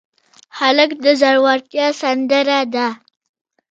هلک 0.59 0.91
د 1.03 1.05
زړورتیا 1.21 1.87
سندره 2.01 2.59
ده. 2.73 2.87